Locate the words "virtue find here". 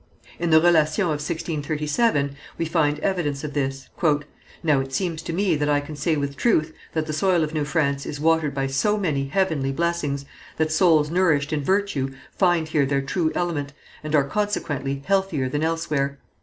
11.63-12.87